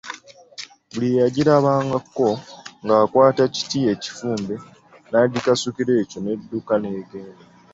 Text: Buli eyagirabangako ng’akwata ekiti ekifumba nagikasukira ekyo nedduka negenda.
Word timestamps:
Buli 0.91 1.07
eyagirabangako 1.15 2.29
ng’akwata 2.83 3.41
ekiti 3.49 3.79
ekifumba 3.93 4.55
nagikasukira 5.11 5.91
ekyo 6.01 6.17
nedduka 6.21 6.73
negenda. 6.81 7.43